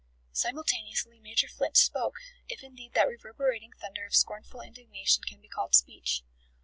[0.33, 2.15] Simultaneously Major Flint spoke,
[2.49, 6.23] if indeed that reverberating thunder of scornful indignation can be called speech.